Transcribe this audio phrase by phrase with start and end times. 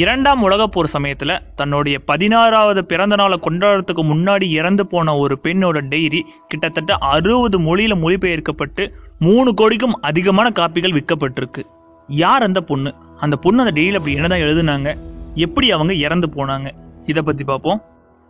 [0.00, 6.20] இரண்டாம் உலகப் போர் சமயத்தில் தன்னுடைய பதினாறாவது பிறந்த நாளை கொண்டாடுறதுக்கு முன்னாடி இறந்து போன ஒரு பெண்ணோட டைரி
[6.48, 8.84] கிட்டத்தட்ட அறுபது மொழியில் மொழிபெயர்க்கப்பட்டு
[9.18, 11.62] மூணு கோடிக்கும் அதிகமான காப்பிகள் விற்கப்பட்டிருக்கு.
[12.08, 12.94] யார் அந்த பொண்ணு?
[13.16, 14.96] அந்த பொண்ணு அந்த டைரியில் அப்படி என்னதான் எழுதுனாங்க?
[15.34, 16.70] எப்படி அவங்க இறந்து போனாங்க?
[17.06, 17.82] இதை பற்றி பார்ப்போம்.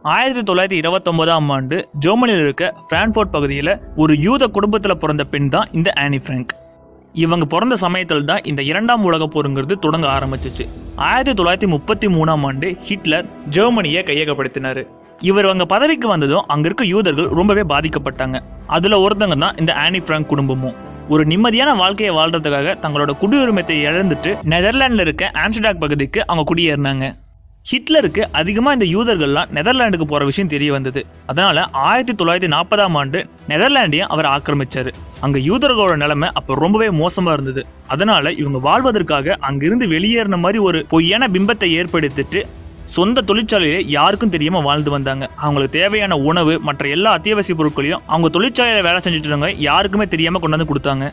[0.03, 5.93] ஆயிரத்தி தொள்ளாயிரத்தி இருபத்தொன்பதாம் ஆண்டு ஜெர்மனியில் இருக்க பிரான்ஃபோர்ட் பகுதியில் ஒரு யூத குடும்பத்தில் பிறந்த பெண் தான் இந்த
[5.97, 6.55] ஆனி ஃப்ராங்க்
[7.23, 10.65] இவங்க பிறந்த சமயத்தில் தான் இந்த இரண்டாம் உலகப் போருங்கிறது தொடங்க ஆரம்பிச்சிச்சு.
[10.97, 14.83] ஆயிரத்தி தொள்ளாயிரத்தி முப்பத்தி மூணாம் ஆண்டு ஹிட்லர் ஜெர்மனியை கையகப்படுத்தினாரு.
[15.21, 18.43] இவர் அவங்க பதவிக்கு வந்ததும் அங்க இருக்க யூதர்கள் ரொம்பவே பாதிக்கப்பட்டாங்க.
[18.67, 20.75] அதுல ஒருத்தங்க தான் இந்த ஆனி பிராங்க் குடும்பமும்.
[21.09, 27.07] ஒரு நிம்மதியான வாழ்க்கையை வாழ்றதுக்காக தங்களோட குடியுரிமத்தை இழந்துட்டு நெதர்லாண்டில் இருக்க ஆம்ஸ்டாக் பகுதிக்கு அவங்க குடியேறினாங்க.
[27.71, 31.07] ஹிட்லருக்கு அதிகமாக இந்த யூதர்கள்லாம் நெதர்லாண்டுக்கு போகிற விஷயம் தெரிய வந்தது.
[31.27, 34.91] அதனால ஆயிரத்தி தொள்ளாயிரத்தி நாற்பதாம் ஆண்டு நெதர்லாண்டையும் அவர் ஆக்கிரமிச்சாரு.
[35.21, 37.67] அங்க யூதர்களோட நிலைமை அப்போ ரொம்பவே மோசமா இருந்தது.
[37.87, 42.43] அதனால இவங்க வாழ்வதற்காக அங்கிருந்து வெளியேறின மாதிரி ஒரு பொய்யான பிம்பத்தை ஏற்படுத்திட்டு
[42.97, 45.31] சொந்த தொழிற்சாலையிலே யாருக்கும் தெரியாம வாழ்ந்து வந்தாங்க.
[45.37, 50.57] அவங்களுக்கு தேவையான உணவு மற்ற எல்லா அத்தியாவசிய பொருட்களையும் அவங்க தொழிற்சாலையில வேலை செஞ்சுட்டு இருந்தவங்க யாருக்குமே தெரியாம கொண்டு
[50.57, 51.07] வந்து கொடுத்தாங்க.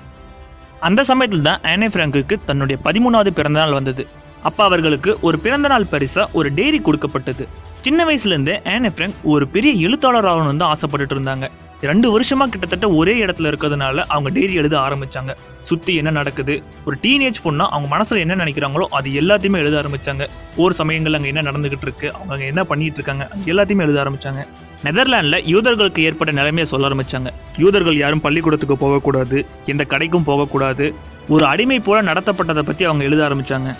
[0.80, 4.06] அந்த சமயத்தில் தான் ஆனே பிராங்குக்கு தன்னுடைய பதிமூணாவது பிறந்தநாள் வந்தது.
[4.42, 7.48] அப்பா அவர்களுக்கு ஒரு பிறந்தநாள் பரிசா ஒரு டெய்ரி கொடுக்கப்பட்டது.
[7.82, 11.48] சின்ன வயசுல இருந்தே ஆனே ஒரு பெரிய எழுத்தாளர் ஆகணும்னு தான் ஆசைப்பட்டுட்டு இருந்தாங்க.
[11.82, 15.36] ரெண்டு வருஷமா கிட்டத்தட்ட ஒரே இடத்துல இருக்கிறதுனால அவங்க டெய்ரி எழுத ஆரம்பிச்சாங்க.
[15.64, 16.64] சுத்தி என்ன நடக்குது?
[16.86, 20.26] ஒரு டீனேஜ் பொண்ணா அவங்க மனசுல என்ன நினைக்கிறாங்களோ அது எல்லாத்தையுமே எழுத ஆரம்பிச்சாங்க.
[20.56, 22.14] ஒரு சமயங்கள் அங்க என்ன நடந்துகிட்டு இருக்கு?
[22.14, 23.30] அவங்க அங்க என்ன பண்ணிட்டு இருக்காங்க?
[23.46, 24.48] எல்லாத்தையுமே எழுத ஆரம்பிச்சாங்க.
[24.84, 27.32] நெதர்லாண்ட்ல யூதர்களுக்கு ஏற்பட்ட நிலைமையை சொல்ல ஆரம்பிச்சாங்க.
[27.58, 30.94] யூதர்கள் யாரும் பள்ளிக்கூடத்துக்கு போகக்கூடாது எந்த கடைக்கும் போகக்கூடாது.
[31.30, 33.76] ஒரு அடிமை போல நடத்தப்பட்டதை பத்தி அவங்க எழுத ஆரம்பிச்சாங்க.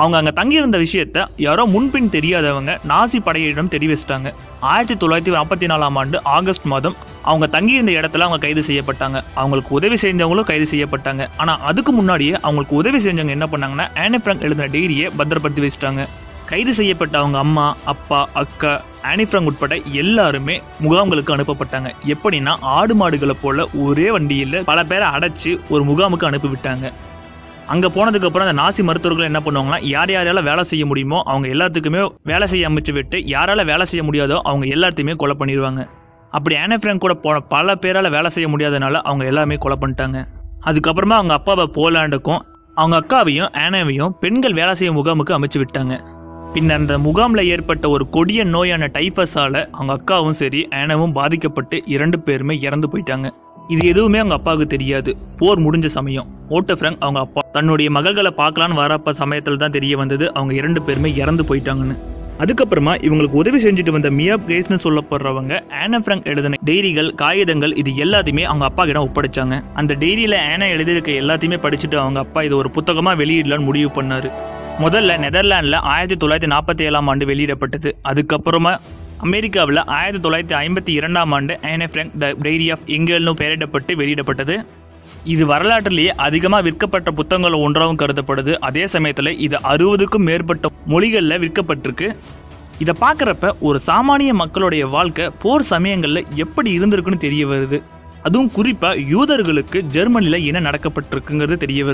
[0.00, 4.28] அவங்க அங்கே தங்கியிருந்த விஷயத்த யாரோ முன்பின் தெரியாதவங்க நாசி படையிடம் தெரிவிச்சிட்டாங்க
[4.70, 9.18] ஆயிரத்தி தொள்ளாயிரத்தி நாற்பத்தி நாலாம் ஆண்டு ஆகஸ்ட் மாதம் அவங்க தங்கியிருந்த இடத்துல அவங்க கைது செய்யப்பட்டாங்க.
[9.34, 11.28] அவங்களுக்கு உதவி செஞ்சவங்களும் கைது செய்யப்பட்டாங்க.
[11.36, 16.04] ஆனால் அதுக்கு முன்னாடியே அவங்களுக்கு உதவி செஞ்சவங்க என்ன பண்ணாங்கன்னா ஆனி பிராங்க் எழுதின டைரியை பத்திரப்படுத்தி வச்சிட்டாங்க.
[16.50, 18.72] கைது செய்யப்பட்ட அவங்க அம்மா அப்பா அக்கா
[19.12, 21.88] ஆனிஃப்ரங் உட்பட எல்லாருமே முகாம்களுக்கு அனுப்பப்பட்டாங்க.
[22.14, 26.92] எப்படின்னா ஆடு மாடுகளை போல ஒரே வண்டியில் பல பேரை அடைச்சி ஒரு முகாமுக்கு அனுப்பிவிட்டாங்க.
[27.72, 32.46] அங்கே போனதுக்கப்புறம் அந்த நாசி மருத்துவர்கள் என்ன பண்ணுவாங்கன்னா யார் யாரால வேலை செய்ய முடியுமோ அவங்க எல்லாத்துக்குமே வேலை
[32.46, 35.82] செய்ய அமைச்சு விட்டு யாரால வேலை செய்ய முடியாதோ அவங்க எல்லாத்தையுமே கொலை பண்ணிடுவாங்க
[36.30, 40.18] அப்படி ஆனி கூட போன பல பேரால் வேலை செய்ய முடியாதனால அவங்க எல்லாமே கொலை பண்ணிட்டாங்க.
[40.66, 42.42] அதுக்கப்புறமா அவங்க அப்பாவை போலாண்டுக்கும்
[42.74, 45.96] அவங்க அக்காவையும் ஆனாவையும் பெண்கள் வேலை செய்யும் முகாமுக்கு அமைச்சு விட்டாங்க.
[46.54, 52.56] பின்னர் அந்த முகாமில் ஏற்பட்ட ஒரு கொடிய நோயான டைஃபஸால அவங்க அக்காவும் சரி ஆனாவும் பாதிக்கப்பட்டு இரண்டு பேருமே
[52.58, 53.30] இறந்து போயிட்டாங்க.
[53.68, 55.16] இது எதுவுமே அவங்க அப்பாவுக்கு தெரியாது.
[55.38, 56.26] போர் முடிஞ்ச சமயம்.
[56.48, 60.34] ஓட்ட ஃப்ரங்க் அவங்க அப்பா தன்னுடைய மகள்களை பார்க்கலான்னு வரப்ப சமயத்தில் தான் தெரிய வந்தது.
[60.34, 61.96] அவங்க இரண்டு பேருமே இறந்து போயிட்டாங்கன்னு.
[62.38, 68.42] அதுக்கப்புறமா இவங்களுக்கு உதவி செஞ்சுட்டு வந்த மியா கேஸ்னு சொல்லப்படுறவங்க ஆனா ஃப்ரங்க் எழுதின டைரிகள் காகிதங்கள் இது எல்லாத்தையுமே
[68.42, 69.62] அவங்க அப்பா கிட்ட ஒப்படைச்சாங்க.
[69.74, 74.30] அந்த டைரியில ஆனா எழுதியிருக்க எல்லாத்தையுமே படிச்சுட்டு அவங்க அப்பா இது ஒரு புத்தகமா வெளியிடலான்னு முடிவு பண்ணாரு.
[74.82, 77.92] முதல்ல நெதர்லாண்டில் ஆயிரத்தி தொள்ளாயிரத்தி நாற்பத்தி ஏழாம் ஆண்டு வெளியிடப்பட்டது.
[78.08, 78.76] அதுக்கப்புறமா
[79.24, 84.54] அமெரிக்காவில் ஆயிரத்தி தொள்ளாயிரத்தி ஐம்பத்தி இரண்டாம் ஆண்டு Anne Frank the diary of எங்கேல்னு பெயரிடப்பட்டு வெளியிடப்பட்டது.
[85.34, 88.52] இது வரலாற்றிலேயே அதிகமாக விற்கப்பட்ட புத்தகங்கள் ஒன்றாகவும் கருதப்படுது.
[88.68, 92.08] அதே சமயத்தில் இது அறுபதுக்கும் மேற்பட்ட மொழிகளில் விற்கப்பட்டிருக்கு.
[92.82, 97.80] இதை பார்க்குறப்ப ஒரு சாமானிய மக்களுடைய வாழ்க்கை போர் சமயங்களில் எப்படி இருந்திருக்குன்னு தெரிய வருது.
[98.22, 101.82] அதுவும் குறிப்பாக யூதர்களுக்கு ஜெர்மனியில் என்ன நடக்கப்பட்டிருக்குங்கிறது தெரிய வருது.